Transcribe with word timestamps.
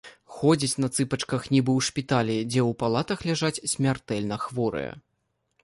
Ходзяць 0.35 0.79
на 0.83 0.87
цыпачках, 0.95 1.43
нібы 1.55 1.71
ў 1.81 1.89
шпіталі, 1.89 2.37
дзе 2.53 2.61
ў 2.69 2.79
палатах 2.81 3.19
ляжаць 3.31 3.63
смяртэльна 3.75 4.35
хворыя. 4.47 4.91